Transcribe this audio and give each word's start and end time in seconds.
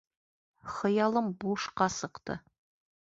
Хыялым 0.77 1.29
бушҡа 1.45 1.89
сыҡты. 1.99 2.39